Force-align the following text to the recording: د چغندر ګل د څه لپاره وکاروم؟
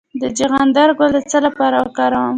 د 0.21 0.23
چغندر 0.37 0.89
ګل 0.99 1.11
د 1.15 1.17
څه 1.29 1.37
لپاره 1.45 1.77
وکاروم؟ 1.79 2.29